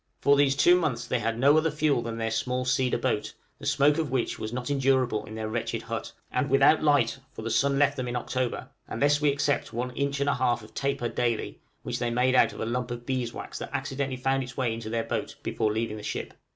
[0.19, 3.67] For these two months they had no other fuel than their small cedar boat, the
[3.67, 7.51] smoke of which was not endurable in their wretched hut, and without light, for the
[7.51, 11.07] sun left them in October, unless we except one inch and a half of taper
[11.07, 14.57] daily, which they made out of a lump of bees' wax that accidently found its
[14.57, 16.33] way into their boat before leaving the ship.